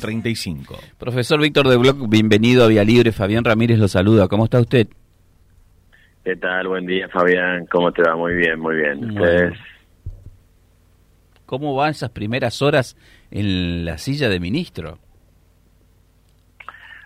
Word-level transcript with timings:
35. 0.00 0.76
Profesor 0.96 1.40
Víctor 1.40 1.66
de 1.66 1.76
Bloc, 1.76 2.08
bienvenido 2.08 2.62
a 2.64 2.68
Vía 2.68 2.84
Libre. 2.84 3.10
Fabián 3.10 3.42
Ramírez 3.42 3.80
lo 3.80 3.88
saluda. 3.88 4.28
¿Cómo 4.28 4.44
está 4.44 4.60
usted? 4.60 4.86
¿Qué 6.24 6.36
tal? 6.36 6.68
Buen 6.68 6.86
día, 6.86 7.08
Fabián. 7.08 7.66
¿Cómo 7.66 7.90
te 7.90 8.02
va? 8.02 8.14
Muy 8.14 8.34
bien, 8.34 8.60
muy 8.60 8.76
bien. 8.76 9.10
¿Ustedes? 9.10 9.58
¿Cómo 11.46 11.74
van 11.74 11.90
esas 11.90 12.10
primeras 12.10 12.62
horas 12.62 12.96
en 13.32 13.84
la 13.84 13.98
silla 13.98 14.28
de 14.28 14.38
ministro? 14.38 15.00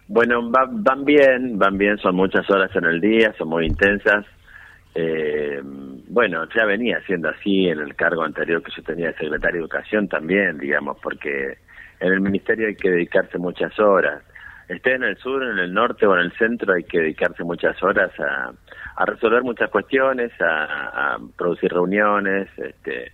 Bueno, 0.06 0.50
van 0.50 1.06
bien, 1.06 1.59
van 1.59 1.79
bien. 1.79 1.96
Son 1.96 2.14
muchas 2.14 2.45
horas 2.50 2.77
en 2.77 2.84
el 2.84 3.00
día, 3.00 3.34
son 3.38 3.48
muy 3.48 3.68
intensas. 3.68 4.27
Eh, 4.95 5.62
bueno, 5.64 6.46
ya 6.54 6.66
venía 6.66 7.00
siendo 7.06 7.30
así 7.30 7.68
en 7.68 7.79
el 7.79 7.95
cargo 7.95 8.22
anterior 8.22 8.62
que 8.62 8.70
yo 8.77 8.82
tenía 8.82 9.06
de 9.06 9.14
secretario 9.14 9.61
de 9.61 9.61
Educación 9.61 10.09
también, 10.09 10.59
digamos, 10.59 10.98
porque 11.02 11.56
en 12.03 12.12
el 12.12 12.21
ministerio 12.21 12.66
hay 12.66 12.75
que 12.75 12.91
dedicarse 12.91 13.39
muchas 13.39 13.79
horas. 13.79 14.23
Esté 14.69 14.95
en 14.95 15.05
el 15.05 15.16
sur, 15.19 15.43
en 15.43 15.59
el 15.59 15.73
norte 15.73 16.05
o 16.06 16.15
en 16.15 16.23
el 16.23 16.33
centro, 16.33 16.74
hay 16.74 16.83
que 16.83 16.98
dedicarse 16.98 17.45
muchas 17.45 17.80
horas 17.83 18.10
a, 18.19 18.52
resolver 19.05 19.43
muchas 19.43 19.70
cuestiones, 19.70 20.33
a, 20.41 21.19
producir 21.37 21.73
reuniones, 21.73 22.48
este, 22.57 23.12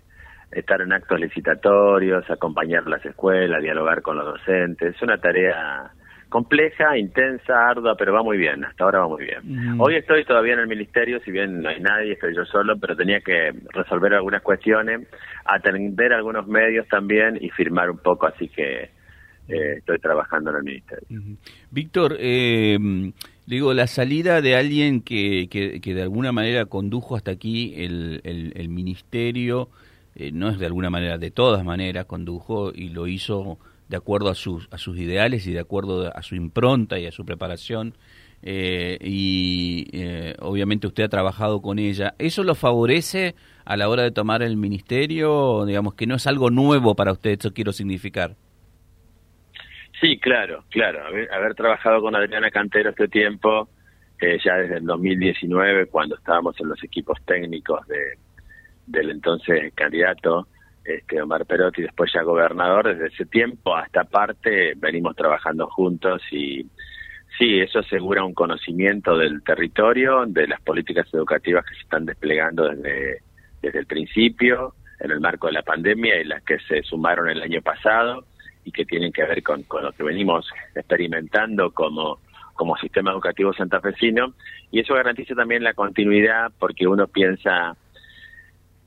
estar 0.53 0.81
en 0.81 0.93
actos 0.93 1.21
licitatorios, 1.21 2.29
acompañar 2.31 2.87
las 2.87 3.05
escuelas, 3.05 3.63
dialogar 3.63 4.01
con 4.01 4.17
los 4.17 4.25
docentes. 4.25 4.97
Es 4.97 5.03
una 5.03 5.19
tarea 5.19 5.91
compleja, 6.29 6.97
intensa, 6.99 7.69
ardua, 7.71 7.97
pero 7.97 8.13
va 8.13 8.23
muy 8.23 8.37
bien, 8.37 8.65
hasta 8.65 8.85
ahora 8.85 9.01
va 9.01 9.09
muy 9.09 9.25
bien. 9.25 9.81
Hoy 9.81 9.97
estoy 9.97 10.25
todavía 10.25 10.55
en 10.55 10.61
el 10.61 10.69
ministerio, 10.69 11.21
si 11.25 11.31
bien 11.31 11.63
no 11.63 11.69
hay 11.69 11.81
nadie, 11.81 12.13
estoy 12.13 12.35
yo 12.35 12.45
solo, 12.45 12.79
pero 12.79 12.97
tenía 12.97 13.21
que 13.21 13.53
resolver 13.73 14.15
algunas 14.15 14.43
cuestiones, 14.43 15.09
atender 15.45 16.13
algunos 16.13 16.47
medios 16.47 16.87
también 16.89 17.39
y 17.41 17.51
firmar 17.51 17.91
un 17.91 17.99
poco, 17.99 18.27
así 18.27 18.49
que 18.49 18.91
eh, 19.49 19.77
estoy 19.79 19.99
trabajando 19.99 20.51
en 20.51 20.57
el 20.57 20.63
ministerio. 20.63 21.07
Víctor, 21.71 22.17
eh, 22.19 22.79
digo, 23.47 23.73
la 23.73 23.87
salida 23.87 24.43
de 24.43 24.57
alguien 24.57 25.01
que, 25.01 25.49
que, 25.49 25.95
de 25.95 26.03
alguna 26.03 26.33
manera 26.33 26.67
condujo 26.67 27.17
hasta 27.17 27.31
aquí 27.31 27.73
el, 27.77 28.21
el, 28.25 28.69
ministerio, 28.69 29.71
eh, 30.19 30.33
no 30.33 30.49
es 30.49 30.59
de 30.59 30.67
alguna 30.67 30.91
manera, 30.91 31.17
de 31.17 31.31
todas 31.31 31.65
maneras 31.65 32.07
condujo 32.07 32.73
y 32.75 32.89
lo 32.89 33.07
hizo 33.07 33.59
de 33.89 33.97
acuerdo 33.97 34.29
a 34.29 34.35
sus, 34.35 34.69
a 34.71 34.79
sus 34.79 34.99
ideales 34.99 35.47
y 35.47 35.53
de 35.53 35.61
acuerdo 35.61 36.15
a 36.15 36.23
su 36.23 36.35
impronta 36.35 36.99
y 36.99 37.07
a 37.07 37.13
su 37.13 37.25
preparación. 37.25 37.95
Eh, 38.43 38.99
y 39.01 39.89
eh, 39.93 40.35
obviamente 40.41 40.87
usted 40.87 41.05
ha 41.05 41.09
trabajado 41.09 41.63
con 41.63 41.79
ella. 41.79 42.15
¿Eso 42.19 42.45
lo 42.45 42.55
favorece 42.55 43.35
a 43.65 43.77
la 43.77 43.89
hora 43.89 44.03
de 44.03 44.11
tomar 44.11 44.43
el 44.43 44.57
ministerio? 44.57 45.65
Digamos 45.65 45.95
que 45.95 46.07
no 46.07 46.17
es 46.17 46.27
algo 46.27 46.51
nuevo 46.51 46.95
para 46.95 47.13
usted, 47.13 47.39
eso 47.39 47.53
quiero 47.53 47.73
significar. 47.73 48.35
Sí, 50.01 50.19
claro, 50.19 50.65
claro. 50.71 51.01
Haber, 51.07 51.55
trabajado 51.55 52.01
con 52.01 52.15
Adriana 52.15 52.51
Cantero 52.51 52.91
este 52.91 53.09
tiempo, 53.09 53.69
eh, 54.21 54.39
ya 54.45 54.57
desde 54.57 54.79
el 54.79 54.85
2019, 54.85 55.87
cuando 55.87 56.15
estábamos 56.15 56.59
en 56.61 56.69
los 56.69 56.83
equipos 56.85 57.19
técnicos 57.25 57.87
de, 57.89 58.17
del 58.89 59.11
entonces 59.11 59.73
candidato, 59.75 60.49
este, 60.85 61.21
Omar 61.21 61.45
Perotti, 61.45 61.83
después 61.83 62.11
ya 62.13 62.23
gobernador, 62.23 62.89
desde 62.89 63.15
ese 63.15 63.27
tiempo 63.27 63.77
hasta 63.77 64.05
parte 64.05 64.73
venimos 64.77 65.15
trabajando 65.15 65.67
juntos 65.69 66.23
y 66.31 66.67
sí, 67.39 67.61
eso 67.61 67.81
asegura 67.81 68.25
un 68.25 68.35
conocimiento 68.35 69.17
del 69.17 69.43
territorio, 69.43 70.25
de 70.27 70.49
las 70.49 70.61
políticas 70.63 71.07
educativas 71.13 71.65
que 71.67 71.75
se 71.75 71.83
están 71.83 72.07
desplegando 72.07 72.69
desde, 72.69 73.23
desde 73.61 73.79
el 73.79 73.87
principio, 73.87 74.75
en 75.01 75.11
el 75.11 75.21
marco 75.21 75.47
de 75.47 75.53
la 75.53 75.63
pandemia 75.63 76.21
y 76.21 76.25
las 76.25 76.43
que 76.43 76.59
se 76.61 76.83
sumaron 76.83 77.29
el 77.29 77.43
año 77.43 77.63
pasado 77.63 78.25
y 78.65 78.73
que 78.73 78.85
tienen 78.85 79.13
que 79.13 79.23
ver 79.23 79.43
con, 79.43 79.63
con 79.65 79.85
lo 79.85 79.93
que 79.93 80.03
venimos 80.03 80.49
experimentando 80.75 81.71
como, 81.71 82.19
como 82.55 82.77
sistema 82.77 83.13
educativo 83.13 83.53
santafesino. 83.53 84.35
Y 84.71 84.81
eso 84.81 84.95
garantiza 84.95 85.35
también 85.35 85.63
la 85.63 85.75
continuidad 85.75 86.51
porque 86.59 86.87
uno 86.87 87.07
piensa 87.07 87.77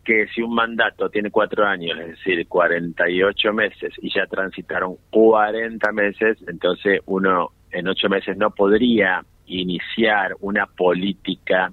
que 0.03 0.27
si 0.27 0.41
un 0.41 0.53
mandato 0.53 1.09
tiene 1.09 1.29
cuatro 1.29 1.65
años, 1.65 1.97
es 1.99 2.07
decir, 2.09 2.47
48 2.47 3.53
meses, 3.53 3.93
y 4.01 4.11
ya 4.13 4.25
transitaron 4.25 4.95
40 5.09 5.91
meses, 5.91 6.37
entonces 6.47 7.01
uno 7.05 7.51
en 7.71 7.87
ocho 7.87 8.09
meses 8.09 8.35
no 8.37 8.51
podría 8.51 9.23
iniciar 9.45 10.35
una 10.41 10.65
política 10.65 11.71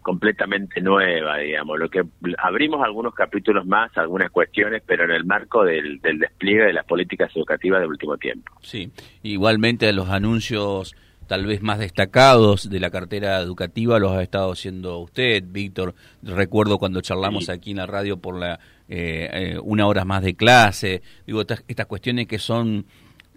completamente 0.00 0.80
nueva, 0.80 1.38
digamos. 1.38 1.78
Lo 1.78 1.88
que 1.88 2.02
abrimos 2.38 2.82
algunos 2.82 3.14
capítulos 3.14 3.66
más, 3.66 3.96
algunas 3.96 4.30
cuestiones, 4.30 4.82
pero 4.84 5.04
en 5.04 5.10
el 5.10 5.24
marco 5.24 5.64
del, 5.64 6.00
del 6.00 6.18
despliegue 6.18 6.64
de 6.64 6.72
las 6.72 6.86
políticas 6.86 7.30
educativas 7.36 7.80
del 7.80 7.90
último 7.90 8.16
tiempo. 8.16 8.52
Sí, 8.62 8.90
igualmente 9.22 9.92
los 9.92 10.08
anuncios 10.08 10.96
tal 11.28 11.46
vez 11.46 11.62
más 11.62 11.78
destacados 11.78 12.68
de 12.68 12.80
la 12.80 12.90
cartera 12.90 13.38
educativa 13.38 13.98
los 14.00 14.12
ha 14.12 14.22
estado 14.22 14.50
haciendo 14.50 14.98
usted, 14.98 15.44
Víctor. 15.46 15.94
Recuerdo 16.22 16.78
cuando 16.78 17.02
charlamos 17.02 17.50
aquí 17.50 17.70
en 17.70 17.76
la 17.76 17.86
radio 17.86 18.16
por 18.16 18.36
la 18.36 18.58
eh, 18.88 19.28
eh, 19.32 19.58
una 19.62 19.86
hora 19.86 20.04
más 20.06 20.22
de 20.22 20.34
clase. 20.34 21.02
Digo, 21.26 21.42
estas, 21.42 21.62
estas 21.68 21.86
cuestiones 21.86 22.26
que 22.26 22.38
son 22.38 22.86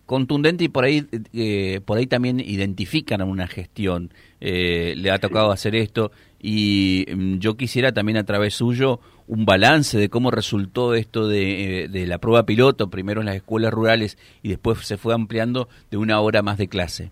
contundentes 0.06 0.66
y 0.66 0.70
por 0.70 0.86
ahí 0.86 1.06
eh, 1.34 1.82
por 1.86 1.98
ahí 1.98 2.08
también 2.08 2.40
identifican 2.40 3.22
a 3.22 3.26
una 3.26 3.48
gestión. 3.48 4.12
le 4.40 5.12
ha 5.12 5.20
tocado 5.20 5.52
hacer 5.52 5.76
esto 5.76 6.12
y 6.42 7.06
mm, 7.14 7.40
yo 7.40 7.56
quisiera 7.58 7.92
también 7.92 8.18
a 8.18 8.24
través 8.24 8.56
suyo 8.56 9.02
un 9.28 9.46
balance 9.46 9.98
de 9.98 10.10
cómo 10.10 10.32
resultó 10.32 10.96
esto 10.96 11.28
de, 11.28 11.90
de 11.92 12.08
la 12.08 12.20
prueba 12.20 12.46
piloto, 12.46 12.90
primero 12.90 13.20
en 13.20 13.28
las 13.28 13.36
escuelas 13.36 13.74
rurales 13.74 14.18
y 14.42 14.50
después 14.50 14.80
se 14.80 14.98
fue 14.98 15.14
ampliando 15.14 15.68
de 15.90 15.98
una 15.98 16.22
hora 16.22 16.42
más 16.42 16.58
de 16.58 16.70
clase. 16.70 17.12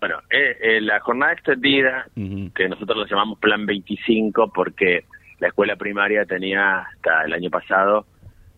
Bueno, 0.00 0.18
eh, 0.30 0.56
eh, 0.60 0.80
la 0.80 1.00
jornada 1.00 1.32
extendida, 1.32 2.06
que 2.14 2.68
nosotros 2.68 2.98
lo 2.98 3.06
llamamos 3.06 3.38
Plan 3.38 3.64
25, 3.64 4.52
porque 4.52 5.04
la 5.38 5.48
escuela 5.48 5.76
primaria 5.76 6.24
tenía 6.24 6.80
hasta 6.80 7.24
el 7.24 7.32
año 7.32 7.50
pasado 7.50 8.06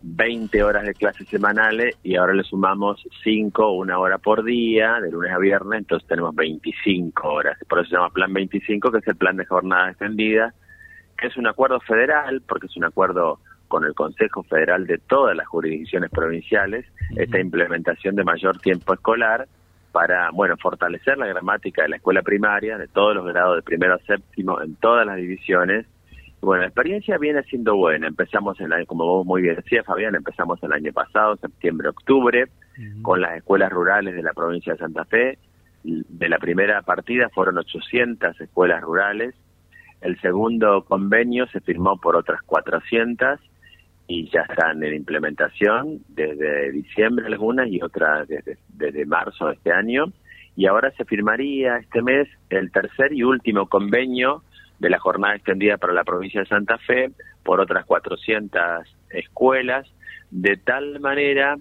20 0.01 0.63
horas 0.63 0.83
de 0.85 0.93
clases 0.93 1.27
semanales 1.27 1.97
y 2.03 2.15
ahora 2.15 2.33
le 2.33 2.43
sumamos 2.43 3.05
5, 3.23 3.71
una 3.71 3.99
hora 3.99 4.17
por 4.17 4.43
día, 4.43 4.99
de 5.01 5.11
lunes 5.11 5.31
a 5.31 5.37
viernes, 5.37 5.79
entonces 5.79 6.07
tenemos 6.07 6.35
25 6.35 7.27
horas. 7.27 7.57
Por 7.67 7.79
eso 7.79 7.89
se 7.89 7.95
llama 7.95 8.09
Plan 8.09 8.33
25, 8.33 8.91
que 8.91 8.97
es 8.99 9.07
el 9.07 9.15
plan 9.15 9.37
de 9.37 9.45
jornada 9.45 9.89
extendida, 9.89 10.53
que 11.17 11.27
es 11.27 11.37
un 11.37 11.47
acuerdo 11.47 11.79
federal, 11.81 12.41
porque 12.47 12.67
es 12.67 12.77
un 12.77 12.85
acuerdo 12.85 13.39
con 13.67 13.85
el 13.85 13.93
Consejo 13.93 14.43
Federal 14.43 14.87
de 14.87 14.97
todas 14.97 15.35
las 15.35 15.47
jurisdicciones 15.47 16.09
provinciales, 16.09 16.85
esta 17.15 17.39
implementación 17.39 18.15
de 18.15 18.23
mayor 18.23 18.57
tiempo 18.59 18.93
escolar 18.93 19.47
para, 19.91 20.29
bueno, 20.31 20.55
fortalecer 20.57 21.17
la 21.17 21.27
gramática 21.27 21.83
de 21.83 21.89
la 21.89 21.95
escuela 21.97 22.21
primaria, 22.21 22.77
de 22.77 22.87
todos 22.87 23.15
los 23.15 23.25
grados 23.25 23.57
de 23.57 23.61
primero 23.61 23.95
a 23.95 23.99
séptimo, 23.99 24.61
en 24.61 24.75
todas 24.75 25.05
las 25.05 25.17
divisiones. 25.17 25.85
Bueno, 26.41 26.61
la 26.61 26.67
experiencia 26.67 27.17
viene 27.17 27.43
siendo 27.43 27.75
buena. 27.75 28.07
Empezamos, 28.07 28.59
el 28.61 28.71
año, 28.71 28.85
como 28.85 29.05
vos 29.05 29.25
muy 29.25 29.41
bien 29.41 29.55
decías, 29.55 29.85
Fabián, 29.85 30.15
empezamos 30.15 30.61
el 30.63 30.71
año 30.71 30.93
pasado, 30.93 31.35
septiembre-octubre, 31.37 32.47
con 33.01 33.19
las 33.19 33.37
escuelas 33.37 33.71
rurales 33.71 34.15
de 34.15 34.23
la 34.23 34.33
provincia 34.33 34.73
de 34.73 34.79
Santa 34.79 35.03
Fe. 35.05 35.37
De 35.83 36.29
la 36.29 36.37
primera 36.37 36.81
partida 36.81 37.29
fueron 37.29 37.57
800 37.57 38.39
escuelas 38.39 38.81
rurales. 38.81 39.35
El 40.01 40.19
segundo 40.21 40.85
convenio 40.85 41.45
se 41.47 41.59
firmó 41.59 41.97
por 41.99 42.15
otras 42.15 42.41
400 42.43 43.39
y 44.09 44.27
ya 44.31 44.41
están 44.41 44.83
en 44.83 44.95
implementación 44.95 45.99
desde 46.07 46.71
diciembre 46.71 47.27
algunas 47.27 47.69
y 47.69 47.79
otras 47.79 48.27
desde, 48.27 48.57
desde 48.69 49.05
marzo 49.05 49.47
de 49.47 49.53
este 49.53 49.71
año. 49.71 50.11
Y 50.55 50.65
ahora 50.65 50.91
se 50.97 51.05
firmaría 51.05 51.77
este 51.77 52.01
mes 52.01 52.27
el 52.49 52.71
tercer 52.71 53.13
y 53.13 53.21
último 53.21 53.69
convenio 53.69 54.43
de 54.79 54.89
la 54.89 54.97
jornada 54.97 55.35
extendida 55.35 55.77
para 55.77 55.93
la 55.93 56.03
provincia 56.03 56.39
de 56.41 56.47
Santa 56.47 56.79
Fe 56.79 57.11
por 57.43 57.59
otras 57.59 57.85
400 57.85 58.59
escuelas, 59.11 59.87
de 60.31 60.57
tal 60.57 60.99
manera 60.99 61.55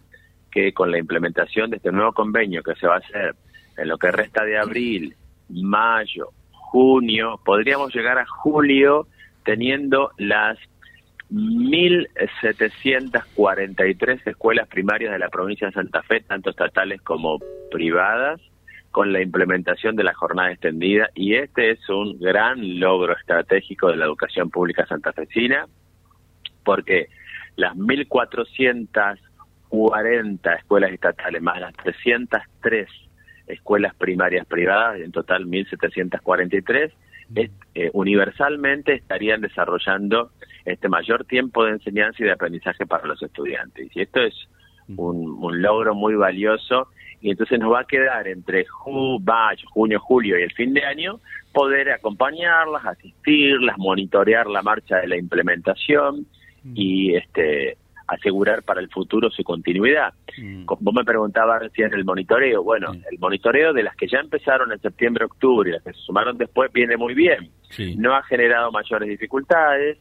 que 0.50 0.72
con 0.72 0.90
la 0.90 0.98
implementación 0.98 1.68
de 1.68 1.76
este 1.76 1.92
nuevo 1.92 2.12
convenio 2.12 2.62
que 2.62 2.76
se 2.76 2.86
va 2.86 2.94
a 2.94 2.98
hacer 2.98 3.34
en 3.76 3.88
lo 3.88 3.98
que 3.98 4.10
resta 4.10 4.44
de 4.44 4.56
abril, 4.56 5.14
mayo, 5.50 6.30
junio, 6.50 7.38
podríamos 7.44 7.94
llegar 7.94 8.18
a 8.18 8.26
julio 8.26 9.06
teniendo 9.44 10.12
las 10.16 10.58
1.743 11.30 14.26
escuelas 14.26 14.66
primarias 14.68 15.12
de 15.12 15.18
la 15.18 15.28
provincia 15.28 15.66
de 15.66 15.74
Santa 15.74 16.02
Fe, 16.02 16.20
tanto 16.20 16.48
estatales 16.50 17.02
como 17.02 17.38
privadas, 17.70 18.40
con 18.90 19.12
la 19.12 19.20
implementación 19.20 19.94
de 19.96 20.04
la 20.04 20.14
jornada 20.14 20.52
extendida. 20.52 21.10
Y 21.14 21.34
este 21.34 21.72
es 21.72 21.86
un 21.88 22.18
gran 22.18 22.80
logro 22.80 23.14
estratégico 23.16 23.88
de 23.88 23.96
la 23.96 24.04
educación 24.06 24.50
pública 24.50 24.86
santafesina 24.86 25.66
porque 26.64 27.08
las 27.56 27.76
1.440 27.76 30.58
escuelas 30.58 30.92
estatales 30.92 31.42
más 31.42 31.60
las 31.60 31.74
303 31.74 32.88
escuelas 33.46 33.94
primarias 33.94 34.46
privadas, 34.46 35.00
en 35.00 35.10
total 35.10 35.46
1.743, 35.46 36.92
eh, 37.34 37.90
universalmente 37.92 38.94
estarían 38.94 39.40
desarrollando 39.40 40.30
este 40.64 40.88
mayor 40.88 41.24
tiempo 41.24 41.64
de 41.64 41.72
enseñanza 41.72 42.22
y 42.22 42.26
de 42.26 42.32
aprendizaje 42.32 42.86
para 42.86 43.06
los 43.06 43.22
estudiantes. 43.22 43.88
Y 43.94 44.00
esto 44.00 44.20
es 44.20 44.34
un, 44.96 45.62
logro 45.62 45.94
muy 45.94 46.14
valioso 46.14 46.88
y 47.20 47.30
entonces 47.30 47.58
nos 47.58 47.72
va 47.72 47.80
a 47.80 47.84
quedar 47.84 48.28
entre 48.28 48.64
mayo, 49.20 49.68
junio, 49.70 50.00
julio 50.00 50.38
y 50.38 50.42
el 50.42 50.52
fin 50.52 50.72
de 50.72 50.84
año 50.84 51.20
poder 51.52 51.90
acompañarlas, 51.90 52.84
asistirlas, 52.86 53.76
monitorear 53.76 54.46
la 54.46 54.62
marcha 54.62 54.96
de 54.96 55.08
la 55.08 55.16
implementación 55.16 56.26
y 56.74 57.14
este 57.14 57.76
asegurar 58.08 58.62
para 58.62 58.80
el 58.80 58.88
futuro 58.88 59.30
su 59.30 59.44
continuidad. 59.44 60.14
Mm. 60.38 60.64
Vos 60.64 60.94
me 60.94 61.04
preguntabas 61.04 61.60
recién 61.60 61.92
el 61.92 62.04
monitoreo. 62.04 62.62
Bueno, 62.62 62.92
el 62.92 63.18
monitoreo 63.18 63.74
de 63.74 63.82
las 63.82 63.94
que 63.96 64.08
ya 64.08 64.18
empezaron 64.18 64.72
en 64.72 64.80
septiembre, 64.80 65.26
octubre 65.26 65.68
y 65.68 65.72
las 65.74 65.82
que 65.82 65.92
se 65.92 66.00
sumaron 66.00 66.38
después 66.38 66.72
viene 66.72 66.96
muy 66.96 67.14
bien. 67.14 67.50
No 67.98 68.14
ha 68.14 68.22
generado 68.22 68.72
mayores 68.72 69.08
dificultades. 69.08 69.98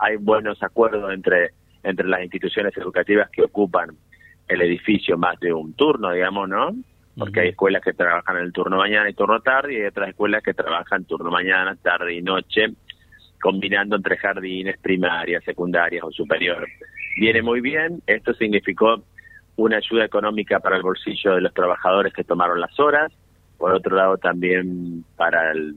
Hay 0.00 0.16
buenos 0.16 0.60
acuerdos 0.62 1.12
entre, 1.12 1.52
entre 1.84 2.08
las 2.08 2.22
instituciones 2.22 2.76
educativas 2.76 3.30
que 3.30 3.42
ocupan 3.42 3.90
el 4.48 4.62
edificio 4.62 5.16
más 5.16 5.38
de 5.38 5.52
un 5.52 5.72
turno, 5.74 6.12
digamos, 6.12 6.48
¿no? 6.48 6.74
Porque 7.16 7.40
hay 7.40 7.48
escuelas 7.50 7.82
que 7.82 7.94
trabajan 7.94 8.36
en 8.36 8.42
el 8.42 8.52
turno 8.52 8.76
mañana 8.76 9.08
y 9.08 9.14
turno 9.14 9.40
tarde 9.40 9.72
y 9.72 9.76
hay 9.76 9.86
otras 9.86 10.10
escuelas 10.10 10.42
que 10.42 10.52
trabajan 10.52 11.04
turno 11.04 11.30
mañana, 11.30 11.74
tarde 11.76 12.12
y 12.12 12.22
noche, 12.22 12.66
combinando 13.40 13.96
entre 13.96 14.18
jardines, 14.18 14.78
primarias, 14.78 15.42
secundarias 15.44 16.04
o 16.04 16.10
superiores 16.10 16.70
viene 17.16 17.42
muy 17.42 17.60
bien. 17.60 18.02
Esto 18.06 18.34
significó 18.34 19.02
una 19.56 19.78
ayuda 19.78 20.04
económica 20.04 20.60
para 20.60 20.76
el 20.76 20.82
bolsillo 20.82 21.34
de 21.34 21.40
los 21.40 21.54
trabajadores 21.54 22.12
que 22.12 22.24
tomaron 22.24 22.60
las 22.60 22.78
horas. 22.78 23.12
Por 23.58 23.72
otro 23.72 23.96
lado, 23.96 24.18
también 24.18 25.04
para 25.16 25.52
el, 25.52 25.76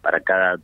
para 0.00 0.20
cada 0.20 0.56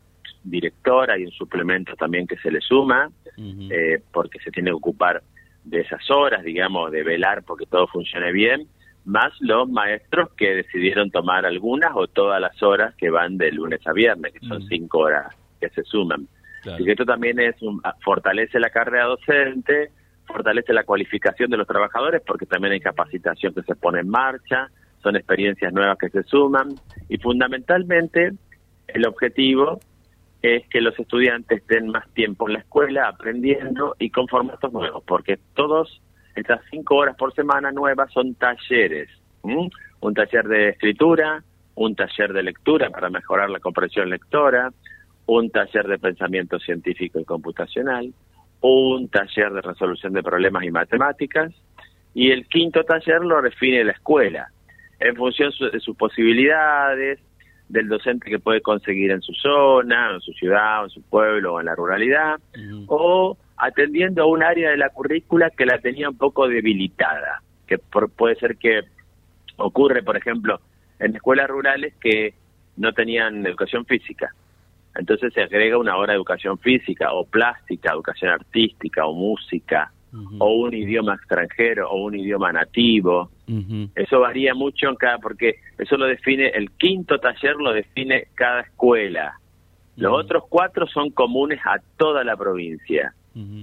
director 0.43 1.11
hay 1.11 1.25
un 1.25 1.33
suplemento 1.33 1.95
también 1.97 2.27
que 2.27 2.37
se 2.39 2.51
le 2.51 2.61
suma, 2.61 3.11
eh, 3.37 4.01
porque 4.13 4.39
se 4.41 4.51
tiene 4.51 4.71
que 4.71 4.77
ocupar 4.77 5.23
de 5.65 5.81
esas 5.81 6.11
horas, 6.11 6.43
digamos, 6.45 6.91
de 6.93 7.03
velar 7.03 7.43
porque 7.43 7.67
todo 7.67 7.87
funcione 7.89 8.33
bien, 8.33 8.69
más 9.05 9.33
los 9.41 9.69
maestros 9.69 10.31
que 10.37 10.55
decidieron 10.55 11.11
tomar 11.11 11.45
algunas 11.45 11.91
o 11.95 12.07
todas 12.07 12.41
las 12.41 12.61
horas 12.63 12.95
que 12.95 13.11
van 13.11 13.37
de 13.37 13.53
lunes 13.53 13.81
a 13.87 13.93
viernes, 13.93 14.33
que 14.33 14.47
son 14.47 14.67
cinco 14.69 15.01
horas 15.01 15.35
que 15.61 15.69
se 15.71 15.83
suman. 15.85 16.27
Así 16.65 16.85
que 16.85 16.93
esto 16.93 17.05
también 17.05 17.39
es 17.39 17.61
un, 17.63 17.81
fortalece 18.03 18.59
la 18.59 18.71
carrera 18.71 19.05
docente, 19.05 19.91
fortalece 20.27 20.73
la 20.73 20.85
cualificación 20.85 21.51
de 21.51 21.57
los 21.57 21.67
trabajadores 21.67 22.23
porque 22.27 22.47
también 22.47 22.73
hay 22.73 22.81
capacitación 22.81 23.55
que 23.55 23.63
se 23.63 23.75
pone 23.75 24.01
en 24.01 24.09
marcha, 24.09 24.69
son 25.03 25.17
experiencias 25.17 25.73
nuevas 25.73 25.99
que 25.99 26.11
se 26.11 26.23
suman 26.25 26.75
y 27.09 27.19
fundamentalmente 27.19 28.33
el 28.89 29.07
objetivo 29.07 29.81
es 30.43 30.67
que 30.69 30.81
los 30.81 30.99
estudiantes 30.99 31.61
estén 31.61 31.89
más 31.89 32.09
tiempo 32.13 32.47
en 32.47 32.55
la 32.55 32.61
escuela 32.61 33.09
aprendiendo 33.09 33.97
y 33.99 34.11
con 34.11 34.29
formatos 34.29 34.73
nuevos, 34.73 35.03
porque 35.07 35.39
todos 35.55 36.01
estas 36.35 36.61
cinco 36.71 36.97
horas 36.97 37.17
por 37.17 37.35
semana 37.35 37.73
nuevas 37.73 38.13
son 38.13 38.35
talleres, 38.35 39.09
un 39.43 40.15
taller 40.15 40.47
de 40.47 40.69
escritura, 40.71 41.43
un 41.75 41.95
taller 41.95 42.33
de 42.33 42.43
lectura 42.43 42.91
para 42.91 43.11
mejorar 43.11 43.51
la 43.51 43.61
comprensión 43.61 44.11
lectora, 44.11 44.71
un 45.27 45.51
taller 45.51 45.87
de 45.87 45.99
pensamiento 45.99 46.59
científico 46.59 47.19
y 47.19 47.25
computacional, 47.25 48.13
un 48.61 49.09
taller 49.09 49.53
de 49.53 49.63
resolución 49.63 50.13
de 50.13 50.23
problemas 50.23 50.65
y 50.65 50.71
matemáticas, 50.71 51.53
y 52.15 52.31
el 52.31 52.47
quinto 52.49 52.85
taller 52.85 53.21
lo 53.21 53.43
define 53.43 53.85
la 53.85 53.93
escuela, 53.93 54.49
en 54.99 55.15
función 55.17 55.53
de 55.73 55.81
sus 55.81 55.97
posibilidades, 55.97 57.21
del 57.69 57.89
docente 57.89 58.31
que 58.31 58.39
puede 58.39 58.61
conseguir 58.61 59.11
en 59.11 59.21
su 59.21 59.33
zona, 59.35 60.13
en 60.15 60.21
su 60.21 60.33
ciudad, 60.33 60.85
en 60.85 60.91
su 60.91 61.03
pueblo 61.03 61.55
o 61.55 61.61
en 61.61 61.67
la 61.67 61.75
ruralidad, 61.75 62.37
o 62.87 63.37
atendiendo 63.57 64.23
a 64.23 64.27
un 64.27 64.43
área 64.43 64.71
de 64.71 64.77
la 64.77 64.91
currícula 64.91 65.51
que 65.51 65.67
la 65.67 65.79
tenía 65.79 66.09
un 66.09 66.17
poco 66.17 66.49
debilitada, 66.49 67.43
que 67.67 67.79
puede 67.79 68.37
ser 68.37 68.57
que 68.57 68.83
ocurre, 69.57 70.03
por 70.03 70.17
ejemplo, 70.17 70.61
en 70.99 71.17
escuelas 71.17 71.49
rurales 71.49 71.95
que 72.01 72.35
no 72.77 72.93
tenían 72.93 73.45
educación 73.45 73.85
física 73.85 74.33
entonces 74.99 75.33
se 75.33 75.43
agrega 75.43 75.79
una 75.79 75.97
hora 75.97 76.13
de 76.13 76.17
educación 76.17 76.59
física 76.59 77.13
o 77.13 77.25
plástica, 77.25 77.93
educación 77.93 78.31
artística 78.31 79.07
o 79.07 79.15
música, 79.15 79.93
o 80.39 80.55
un 80.55 80.75
idioma 80.75 81.15
extranjero 81.15 81.91
o 81.91 82.05
un 82.05 82.15
idioma 82.15 82.53
nativo. 82.53 83.31
Eso 83.95 84.21
varía 84.21 84.55
mucho 84.55 84.89
en 84.89 84.97
cada, 84.97 85.19
porque 85.19 85.57
eso 85.79 85.97
lo 85.97 86.07
define, 86.07 86.49
el 86.49 86.71
quinto 86.73 87.19
taller 87.19 87.57
lo 87.57 87.73
define 87.73 88.29
cada 88.35 88.63
escuela. 88.63 89.39
Los 89.97 90.13
otros 90.13 90.45
cuatro 90.49 90.87
son 90.87 91.11
comunes 91.11 91.61
a 91.65 91.81
toda 91.97 92.25
la 92.25 92.37
provincia, 92.37 93.15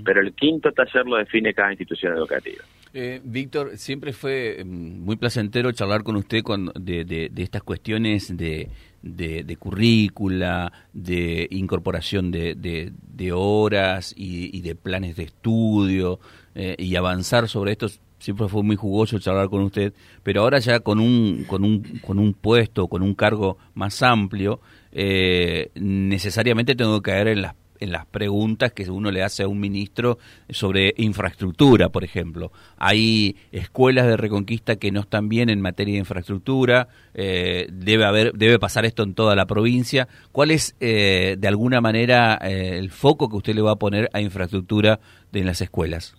pero 0.04 0.22
el 0.22 0.34
quinto 0.34 0.72
taller 0.72 1.06
lo 1.06 1.18
define 1.18 1.54
cada 1.54 1.72
institución 1.72 2.14
educativa. 2.18 2.64
Eh, 2.96 3.20
Víctor, 3.24 3.76
siempre 3.78 4.14
fue 4.14 4.64
mm, 4.64 5.04
muy 5.04 5.16
placentero 5.16 5.72
charlar 5.72 6.04
con 6.04 6.16
usted 6.16 6.44
con, 6.44 6.72
de, 6.76 7.32
estas 7.38 7.64
cuestiones 7.64 8.38
de, 8.38 8.70
de, 9.04 9.58
currícula, 9.58 10.72
de 10.94 11.48
incorporación 11.52 12.32
de, 12.32 13.32
horas 13.34 14.14
y, 14.18 14.62
de 14.62 14.76
planes 14.76 15.16
de 15.16 15.24
estudio 15.24 16.20
eh, 16.56 16.76
y 16.80 16.96
avanzar 16.96 17.48
sobre 17.48 17.74
esto. 17.74 17.88
Siempre 18.18 18.48
fue 18.48 18.64
muy 18.64 18.78
jugoso 18.78 19.20
charlar 19.20 19.50
con 19.50 19.64
usted, 19.64 19.94
pero 20.24 20.42
ahora 20.42 20.60
ya 20.60 20.80
con 20.80 21.02
un, 21.02 21.44
con 21.46 21.66
un, 21.66 21.84
con 22.00 22.20
un 22.20 22.34
puesto, 22.34 22.88
con 22.88 23.02
un 23.02 23.16
cargo 23.16 23.58
más 23.74 24.02
amplio, 24.02 24.62
eh, 24.94 25.72
necesariamente 25.76 26.74
tengo 26.74 27.02
que 27.02 27.12
caer 27.12 27.28
en 27.28 27.42
las 27.42 27.56
en 27.80 27.92
las 27.92 28.06
preguntas 28.06 28.72
que 28.72 28.90
uno 28.90 29.12
le 29.12 29.24
hace 29.24 29.44
a 29.44 29.48
un 29.48 29.60
ministro 29.60 30.18
sobre 30.50 30.94
infraestructura, 30.98 31.90
por 31.90 32.04
ejemplo. 32.04 32.52
Hay 32.78 33.36
escuelas 33.52 34.08
de 34.08 34.18
reconquista 34.18 34.75
que 34.78 34.92
no 34.92 35.02
están 35.02 35.30
bien 35.30 35.50
en 35.50 35.62
materia 35.62 35.94
de 35.94 36.00
infraestructura, 36.00 36.88
eh, 37.14 37.68
debe, 37.72 38.06
haber, 38.06 38.34
debe 38.34 38.60
pasar 38.60 38.86
esto 38.86 39.04
en 39.04 39.14
toda 39.16 39.36
la 39.36 39.46
provincia. 39.46 40.08
¿Cuál 40.31 40.52
es, 40.52 40.75
eh, 40.80 41.36
de 41.38 41.48
alguna 41.48 41.81
manera, 41.81 42.38
eh, 42.42 42.78
el 42.78 42.92
foco 42.92 43.30
que 43.30 43.38
usted 43.38 43.56
le 43.56 43.62
va 43.62 43.72
a 43.72 43.78
poner 43.78 44.10
a 44.14 44.22
infraestructura 44.22 45.00
en 45.31 45.46
las 45.46 45.62
escuelas? 45.62 46.16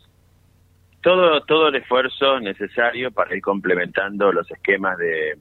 Todo, 1.03 1.43
todo 1.43 1.69
el 1.69 1.77
esfuerzo 1.77 2.41
necesario 2.41 3.11
para 3.11 3.37
ir 3.37 3.43
complementando 3.43 4.33
los 4.33 4.51
esquemas 4.51 4.97
de, 4.97 5.35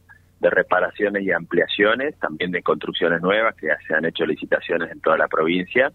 de 0.43 0.49
reparaciones 0.49 1.23
y 1.23 1.31
ampliaciones, 1.31 2.19
también 2.19 2.51
de 2.51 2.61
construcciones 2.61 3.21
nuevas, 3.21 3.55
que 3.55 3.67
ya 3.67 3.77
se 3.87 3.95
han 3.95 4.05
hecho 4.05 4.25
licitaciones 4.25 4.91
en 4.91 4.99
toda 4.99 5.17
la 5.17 5.27
provincia, 5.27 5.91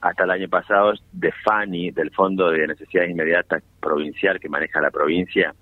hasta 0.00 0.24
el 0.24 0.30
año 0.30 0.48
pasado 0.48 0.92
de 1.12 1.32
FANI, 1.32 1.92
del 1.92 2.10
Fondo 2.10 2.50
de 2.50 2.66
Necesidades 2.66 3.10
Inmediatas 3.10 3.62
Provincial 3.80 4.40
que 4.40 4.48
maneja 4.48 4.80
la 4.80 4.90
provincia, 4.90 5.54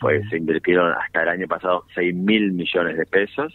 pues 0.00 0.28
se 0.28 0.38
invirtieron 0.38 0.92
hasta 0.92 1.22
el 1.22 1.28
año 1.28 1.46
pasado 1.46 1.84
6 1.94 2.14
mil 2.14 2.52
millones 2.52 2.96
de 2.96 3.06
pesos. 3.06 3.54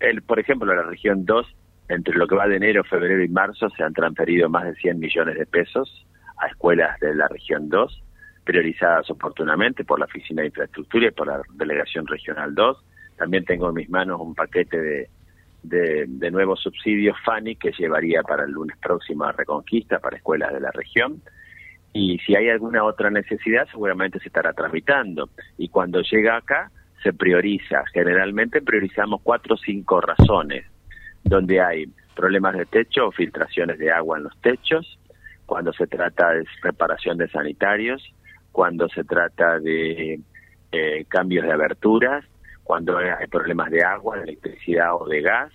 El, 0.00 0.22
por 0.22 0.38
ejemplo, 0.38 0.72
la 0.72 0.82
región 0.82 1.24
2, 1.24 1.46
entre 1.88 2.16
lo 2.16 2.26
que 2.26 2.36
va 2.36 2.48
de 2.48 2.56
enero, 2.56 2.84
febrero 2.84 3.22
y 3.22 3.28
marzo, 3.28 3.68
se 3.70 3.82
han 3.82 3.92
transferido 3.92 4.48
más 4.48 4.64
de 4.64 4.74
100 4.76 4.98
millones 4.98 5.36
de 5.36 5.46
pesos 5.46 6.06
a 6.38 6.46
escuelas 6.46 6.98
de 7.00 7.14
la 7.14 7.28
región 7.28 7.68
2, 7.68 8.02
priorizadas 8.44 9.10
oportunamente 9.10 9.84
por 9.84 9.98
la 9.98 10.06
Oficina 10.06 10.42
de 10.42 10.48
Infraestructura 10.48 11.08
y 11.08 11.10
por 11.10 11.26
la 11.26 11.42
Delegación 11.54 12.06
Regional 12.06 12.54
2. 12.54 12.84
También 13.16 13.44
tengo 13.44 13.68
en 13.68 13.74
mis 13.74 13.90
manos 13.90 14.20
un 14.20 14.34
paquete 14.34 14.80
de 14.80 15.08
de, 15.64 16.30
nuevos 16.30 16.60
subsidios 16.60 17.16
FANI 17.24 17.56
que 17.56 17.72
llevaría 17.72 18.22
para 18.22 18.44
el 18.44 18.52
lunes 18.52 18.76
próximo 18.78 19.24
a 19.24 19.32
Reconquista 19.32 19.98
para 19.98 20.16
escuelas 20.16 20.52
de 20.52 20.60
la 20.60 20.70
región. 20.70 21.22
Y 21.92 22.18
si 22.18 22.34
hay 22.36 22.48
alguna 22.48 22.84
otra 22.84 23.10
necesidad, 23.10 23.66
seguramente 23.70 24.18
se 24.18 24.28
estará 24.28 24.52
tramitando. 24.52 25.30
Y 25.58 25.68
cuando 25.68 26.02
llega 26.02 26.36
acá, 26.36 26.70
se 27.02 27.12
prioriza. 27.12 27.84
Generalmente 27.92 28.62
priorizamos 28.62 29.20
cuatro 29.22 29.54
o 29.54 29.58
cinco 29.58 30.00
razones, 30.00 30.64
donde 31.22 31.60
hay 31.60 31.86
problemas 32.14 32.56
de 32.56 32.66
techo 32.66 33.08
o 33.08 33.12
filtraciones 33.12 33.78
de 33.78 33.90
agua 33.90 34.18
en 34.18 34.24
los 34.24 34.40
techos, 34.40 34.98
cuando 35.46 35.72
se 35.72 35.86
trata 35.86 36.30
de 36.30 36.44
reparación 36.62 37.18
de 37.18 37.28
sanitarios, 37.28 38.02
cuando 38.50 38.88
se 38.88 39.04
trata 39.04 39.58
de 39.60 40.20
eh, 40.72 41.04
cambios 41.08 41.44
de 41.44 41.52
aberturas, 41.52 42.24
cuando 42.64 42.98
hay 42.98 43.26
problemas 43.28 43.70
de 43.70 43.82
agua, 43.84 44.16
de 44.16 44.24
electricidad 44.24 44.96
o 44.98 45.06
de 45.06 45.20
gas, 45.20 45.52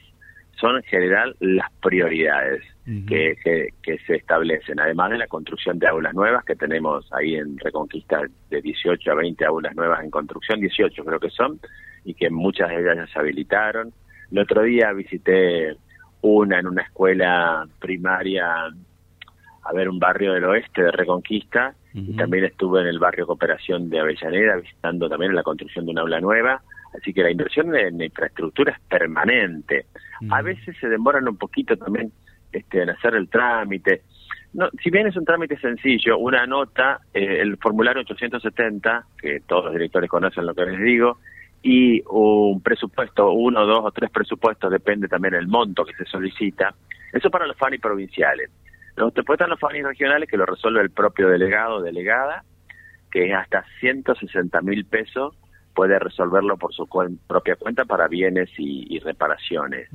son 0.59 0.77
en 0.77 0.83
general 0.83 1.35
las 1.39 1.71
prioridades 1.81 2.61
que, 3.07 3.35
que, 3.83 3.97
se 4.07 4.15
establecen, 4.15 4.79
además 4.79 5.11
de 5.11 5.19
la 5.19 5.27
construcción 5.27 5.77
de 5.77 5.87
aulas 5.87 6.13
nuevas 6.15 6.43
que 6.43 6.55
tenemos 6.55 7.07
ahí 7.13 7.35
en 7.35 7.57
Reconquista 7.59 8.21
de 8.49 8.61
18 8.61 9.11
a 9.11 9.15
20 9.15 9.45
aulas 9.45 9.75
nuevas 9.75 10.03
en 10.03 10.09
construcción, 10.09 10.59
18 10.59 11.05
creo 11.05 11.19
que 11.19 11.29
son, 11.29 11.59
y 12.03 12.15
que 12.15 12.31
muchas 12.31 12.69
de 12.69 12.81
ellas 12.81 12.97
ya 12.97 13.07
se 13.07 13.19
habilitaron. 13.19 13.93
El 14.31 14.39
otro 14.39 14.63
día 14.63 14.91
visité 14.91 15.75
una 16.21 16.59
en 16.59 16.67
una 16.67 16.81
escuela 16.81 17.67
primaria, 17.79 18.47
a 18.65 19.73
ver, 19.73 19.87
un 19.87 19.99
barrio 19.99 20.33
del 20.33 20.45
oeste 20.45 20.81
de 20.81 20.91
Reconquista, 20.91 21.75
y 21.93 22.15
también 22.15 22.45
estuve 22.45 22.81
en 22.81 22.87
el 22.87 22.99
barrio 22.99 23.27
Cooperación 23.27 23.89
de 23.89 23.99
Avellaneda 23.99 24.57
visitando 24.57 25.09
también 25.09 25.35
la 25.35 25.43
construcción 25.43 25.85
de 25.85 25.91
una 25.91 26.01
aula 26.01 26.19
nueva 26.19 26.61
Así 26.97 27.13
que 27.13 27.23
la 27.23 27.31
inversión 27.31 27.75
en 27.75 28.01
infraestructura 28.01 28.73
es 28.73 28.79
permanente. 28.87 29.85
A 30.29 30.41
veces 30.41 30.75
se 30.79 30.89
demoran 30.89 31.27
un 31.27 31.37
poquito 31.37 31.77
también 31.77 32.11
este, 32.51 32.81
en 32.81 32.89
hacer 32.89 33.15
el 33.15 33.29
trámite. 33.29 34.01
No, 34.53 34.69
si 34.81 34.89
bien 34.89 35.07
es 35.07 35.15
un 35.15 35.25
trámite 35.25 35.57
sencillo, 35.59 36.17
una 36.17 36.45
nota, 36.47 37.01
eh, 37.13 37.39
el 37.41 37.57
formulario 37.57 38.01
870, 38.01 39.05
que 39.21 39.41
todos 39.41 39.65
los 39.65 39.73
directores 39.73 40.09
conocen 40.09 40.45
lo 40.45 40.55
que 40.55 40.65
les 40.65 40.79
digo, 40.79 41.19
y 41.61 42.01
un 42.09 42.61
presupuesto, 42.61 43.31
uno, 43.31 43.65
dos 43.65 43.81
o 43.85 43.91
tres 43.91 44.09
presupuestos, 44.09 44.71
depende 44.71 45.07
también 45.07 45.35
el 45.35 45.47
monto 45.47 45.85
que 45.85 45.93
se 45.93 46.05
solicita. 46.05 46.73
Eso 47.13 47.29
para 47.29 47.45
los 47.45 47.57
FANI 47.57 47.77
provinciales. 47.77 48.49
Después 48.95 49.35
están 49.37 49.49
los 49.49 49.59
FANI 49.59 49.81
regionales 49.83 50.29
que 50.29 50.37
lo 50.37 50.45
resuelve 50.45 50.81
el 50.81 50.89
propio 50.89 51.29
delegado 51.29 51.77
o 51.77 51.81
delegada, 51.81 52.43
que 53.11 53.29
es 53.29 53.33
hasta 53.33 53.63
160 53.79 54.61
mil 54.61 54.85
pesos, 54.85 55.35
puede 55.79 55.97
resolverlo 55.97 56.57
por 56.57 56.73
su 56.73 56.89
propia 57.25 57.55
cuenta 57.55 57.85
para 57.85 58.09
bienes 58.09 58.49
y, 58.57 58.99
reparaciones. 58.99 59.87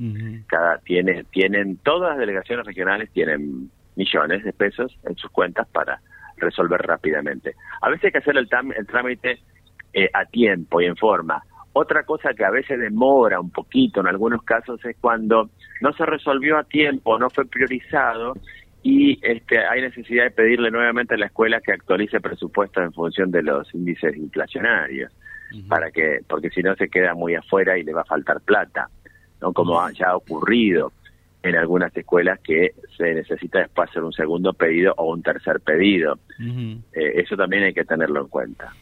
Cada 0.47 0.79
tiene 0.79 1.25
tienen 1.25 1.77
todas 1.77 2.09
las 2.09 2.17
delegaciones 2.17 2.65
regionales 2.65 3.11
tienen 3.11 3.69
millones 3.95 4.43
de 4.43 4.51
pesos 4.51 4.97
en 5.03 5.15
sus 5.15 5.29
cuentas 5.29 5.67
para 5.67 6.01
resolver 6.37 6.81
rápidamente. 6.81 7.53
A 7.83 7.91
veces 7.91 8.05
hay 8.05 8.13
que 8.13 8.17
hacer 8.17 8.35
el, 8.35 8.49
el 8.75 8.87
trámite 8.87 9.37
eh, 9.93 10.09
a 10.11 10.25
tiempo 10.25 10.81
y 10.81 10.85
en 10.85 10.95
forma. 10.95 11.43
Otra 11.73 12.01
cosa 12.01 12.33
que 12.33 12.45
a 12.45 12.49
veces 12.49 12.79
demora 12.79 13.39
un 13.39 13.51
poquito 13.51 13.99
en 13.99 14.07
algunos 14.07 14.41
casos 14.41 14.83
es 14.85 14.97
cuando 14.99 15.51
no 15.81 15.93
se 15.93 16.03
resolvió 16.07 16.57
a 16.57 16.63
tiempo, 16.63 17.19
no 17.19 17.29
fue 17.29 17.45
priorizado 17.45 18.33
y 18.81 19.19
este, 19.21 19.59
hay 19.59 19.81
necesidad 19.81 20.23
de 20.23 20.31
pedirle 20.31 20.71
nuevamente 20.71 21.13
a 21.13 21.17
la 21.17 21.27
escuela 21.27 21.61
que 21.61 21.73
actualice 21.73 22.19
presupuestos 22.21 22.83
en 22.83 22.91
función 22.91 23.29
de 23.29 23.43
los 23.43 23.71
índices 23.75 24.17
inflacionarios, 24.17 25.11
para 25.67 25.91
que 25.91 26.19
porque 26.27 26.49
si 26.49 26.61
no 26.61 26.75
se 26.75 26.89
queda 26.89 27.13
muy 27.13 27.35
afuera 27.35 27.77
y 27.77 27.83
le 27.83 27.93
va 27.93 28.01
a 28.01 28.05
faltar 28.05 28.41
plata, 28.41 28.89
no 29.41 29.53
como 29.53 29.89
ya 29.91 30.09
ha 30.09 30.15
ocurrido 30.15 30.91
en 31.43 31.55
algunas 31.55 31.95
escuelas 31.95 32.39
que 32.39 32.73
se 32.97 33.13
necesita 33.13 33.59
después 33.59 33.89
hacer 33.89 34.03
un 34.03 34.13
segundo 34.13 34.53
pedido 34.53 34.93
o 34.97 35.13
un 35.13 35.21
tercer 35.21 35.59
pedido. 35.59 36.17
Eh, 36.39 37.21
eso 37.21 37.37
también 37.37 37.63
hay 37.63 37.73
que 37.73 37.85
tenerlo 37.85 38.21
en 38.21 38.27
cuenta. 38.27 38.73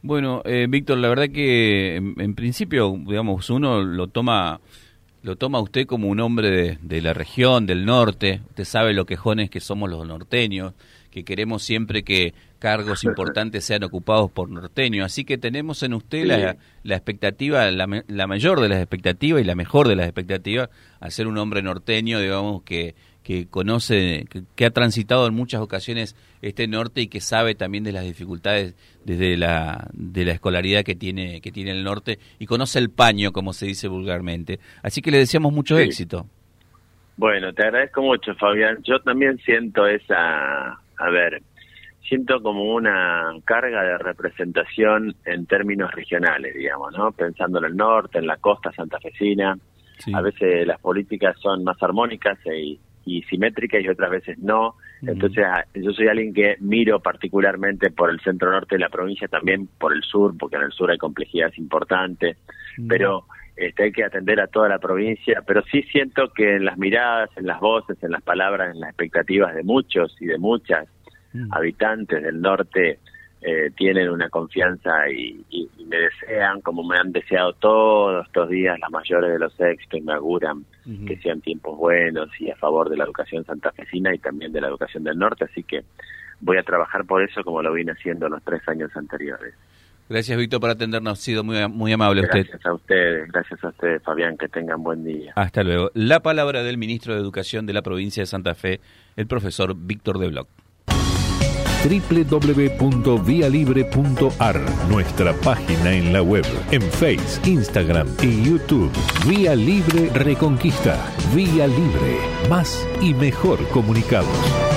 Bueno, 0.00 0.42
eh, 0.44 0.66
Víctor, 0.68 0.98
la 0.98 1.08
verdad 1.08 1.28
que 1.28 1.96
en, 1.96 2.34
principio, 2.34 2.94
digamos, 2.96 3.50
uno 3.50 3.82
lo 3.82 4.06
toma 4.06 4.60
lo 5.22 5.36
toma 5.36 5.60
usted 5.60 5.86
como 5.86 6.08
un 6.08 6.18
hombre 6.20 6.78
de, 6.80 7.02
la 7.02 7.12
región, 7.12 7.66
del 7.66 7.84
norte. 7.84 8.40
Usted 8.50 8.64
sabe 8.64 8.92
lo 8.92 9.04
quejones 9.04 9.50
que 9.50 9.60
somos 9.60 9.88
los 9.88 10.06
norteños, 10.06 10.74
que 11.12 11.22
queremos 11.22 11.62
siempre 11.62 12.02
que 12.02 12.34
cargos 12.58 13.04
importantes 13.04 13.64
sean 13.64 13.84
ocupados 13.84 14.30
por 14.32 14.50
norteños. 14.50 15.06
Así 15.06 15.24
que 15.24 15.38
tenemos 15.38 15.84
en 15.84 15.94
usted 15.94 16.24
la, 16.24 16.56
la, 16.82 16.96
expectativa, 16.96 17.70
la, 17.70 18.02
la, 18.08 18.26
mayor 18.26 18.60
de 18.60 18.68
las 18.68 18.78
expectativas 18.78 19.40
y 19.40 19.44
la 19.44 19.54
mejor 19.54 19.86
de 19.86 19.94
las 19.94 20.06
expectativas, 20.06 20.70
a 20.98 21.10
ser 21.10 21.28
un 21.28 21.38
hombre 21.38 21.62
norteño, 21.62 22.18
digamos, 22.18 22.62
que 22.64 22.96
que 23.22 23.46
conoce, 23.48 24.26
que, 24.56 24.66
ha 24.66 24.70
transitado 24.70 25.26
en 25.26 25.34
muchas 25.34 25.60
ocasiones 25.60 26.16
este 26.42 26.66
norte 26.66 27.02
y 27.02 27.08
que 27.08 27.20
sabe 27.20 27.54
también 27.54 27.84
de 27.84 27.92
las 27.92 28.04
dificultades 28.04 28.74
desde 29.04 29.36
la, 29.36 29.88
de 29.92 30.24
la 30.24 30.32
escolaridad 30.32 30.82
que 30.82 30.94
tiene, 30.94 31.40
que 31.40 31.52
tiene 31.52 31.70
el 31.70 31.84
norte 31.84 32.18
y 32.38 32.46
conoce 32.46 32.78
el 32.78 32.90
paño, 32.90 33.32
como 33.32 33.52
se 33.52 33.66
dice 33.66 33.88
vulgarmente. 33.88 34.58
Así 34.82 35.02
que 35.02 35.10
le 35.10 35.18
deseamos 35.18 35.52
mucho 35.52 35.78
éxito. 35.78 36.26
Bueno, 37.16 37.52
te 37.52 37.62
agradezco 37.62 38.02
mucho, 38.02 38.34
Fabián. 38.34 38.78
Yo 38.82 38.98
también 39.00 39.38
siento 39.44 39.86
esa, 39.86 40.80
a 41.02 41.10
ver, 41.10 41.42
siento 42.08 42.40
como 42.42 42.74
una 42.74 43.32
carga 43.44 43.82
de 43.82 43.98
representación 43.98 45.14
en 45.24 45.46
términos 45.46 45.90
regionales, 45.92 46.54
digamos, 46.54 46.92
¿no? 46.96 47.12
Pensando 47.12 47.58
en 47.58 47.66
el 47.66 47.76
norte, 47.76 48.18
en 48.18 48.26
la 48.26 48.36
costa 48.36 48.72
santafesina. 48.72 49.56
A 50.12 50.20
veces 50.20 50.66
las 50.66 50.80
políticas 50.80 51.36
son 51.40 51.62
más 51.62 51.80
armónicas 51.82 52.38
y 52.46 52.80
y 53.04 53.22
simétrica 53.22 53.80
y 53.80 53.88
otras 53.88 54.10
veces 54.10 54.38
no. 54.38 54.76
Entonces, 55.02 55.44
yo 55.74 55.90
soy 55.92 56.06
alguien 56.06 56.32
que 56.32 56.56
miro 56.60 57.00
particularmente 57.00 57.90
por 57.90 58.10
el 58.10 58.20
centro 58.20 58.52
norte 58.52 58.76
de 58.76 58.80
la 58.80 58.88
provincia, 58.88 59.26
también 59.26 59.68
por 59.78 59.92
el 59.92 60.02
sur, 60.02 60.36
porque 60.38 60.56
en 60.56 60.62
el 60.62 60.72
sur 60.72 60.90
hay 60.90 60.98
complejidades 60.98 61.58
importantes, 61.58 62.36
pero 62.88 63.24
este, 63.56 63.84
hay 63.84 63.92
que 63.92 64.04
atender 64.04 64.40
a 64.40 64.46
toda 64.46 64.68
la 64.68 64.78
provincia. 64.78 65.42
Pero 65.46 65.62
sí 65.70 65.82
siento 65.84 66.32
que 66.32 66.56
en 66.56 66.64
las 66.64 66.78
miradas, 66.78 67.30
en 67.36 67.46
las 67.46 67.60
voces, 67.60 68.02
en 68.02 68.10
las 68.10 68.22
palabras, 68.22 68.74
en 68.74 68.80
las 68.80 68.90
expectativas 68.90 69.54
de 69.54 69.62
muchos 69.62 70.16
y 70.20 70.26
de 70.26 70.38
muchas 70.38 70.88
habitantes 71.50 72.22
del 72.22 72.40
norte, 72.40 72.98
eh, 73.44 73.70
tienen 73.76 74.08
una 74.08 74.28
confianza 74.28 75.10
y, 75.10 75.44
me 75.86 75.96
desean, 75.96 76.60
como 76.60 76.84
me 76.84 76.96
han 76.96 77.12
deseado 77.12 77.52
todos 77.54 78.24
estos 78.26 78.48
días, 78.48 78.78
las 78.78 78.90
mayores 78.90 79.32
de 79.32 79.38
los 79.38 79.58
éxitos, 79.60 79.98
y 79.98 80.02
me 80.02 80.14
auguran 80.14 80.64
que 81.06 81.16
sean 81.18 81.40
tiempos 81.40 81.76
buenos 81.76 82.28
y 82.40 82.50
a 82.50 82.56
favor 82.56 82.88
de 82.88 82.96
la 82.96 83.04
educación 83.04 83.44
santafesina 83.44 84.14
y 84.14 84.18
también 84.18 84.52
de 84.52 84.60
la 84.60 84.68
educación 84.68 85.04
del 85.04 85.18
norte, 85.18 85.44
así 85.44 85.64
que 85.64 85.82
voy 86.40 86.56
a 86.56 86.62
trabajar 86.62 87.04
por 87.04 87.22
eso 87.22 87.42
como 87.44 87.62
lo 87.62 87.72
vine 87.72 87.92
haciendo 87.92 88.28
los 88.28 88.42
tres 88.42 88.66
años 88.68 88.90
anteriores. 88.96 89.54
Gracias, 90.08 90.36
Víctor, 90.36 90.60
por 90.60 90.70
atendernos. 90.70 91.18
Ha 91.18 91.22
sido 91.22 91.44
muy, 91.44 91.66
muy 91.68 91.92
amable 91.92 92.22
usted. 92.22 92.46
Gracias 92.46 92.66
a 92.66 92.74
ustedes, 92.74 93.32
gracias 93.32 93.64
a 93.64 93.68
ustedes, 93.68 94.02
Fabián. 94.02 94.36
Que 94.36 94.48
tengan 94.48 94.82
buen 94.82 95.04
día. 95.04 95.32
Hasta 95.36 95.62
luego. 95.62 95.90
La 95.94 96.20
palabra 96.20 96.62
del 96.62 96.78
ministro 96.78 97.14
de 97.14 97.20
Educación 97.20 97.66
de 97.66 97.72
la 97.72 97.82
provincia 97.82 98.22
de 98.22 98.26
Santa 98.26 98.54
Fe, 98.54 98.80
el 99.16 99.26
profesor 99.26 99.74
Víctor 99.74 100.18
de 100.18 100.28
Bloch 100.28 100.48
www.vialibre.ar, 101.82 104.60
nuestra 104.88 105.34
página 105.34 105.92
en 105.92 106.12
la 106.12 106.22
web, 106.22 106.44
en 106.70 106.82
Face, 106.82 107.40
Instagram 107.44 108.06
y 108.22 108.44
YouTube. 108.44 108.92
Vía 109.26 109.56
Libre 109.56 110.10
Reconquista. 110.10 110.96
Vía 111.34 111.66
Libre. 111.66 112.18
Más 112.48 112.86
y 113.00 113.14
mejor 113.14 113.66
comunicados. 113.68 114.71